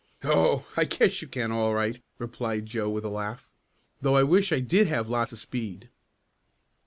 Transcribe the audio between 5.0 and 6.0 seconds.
lots of speed."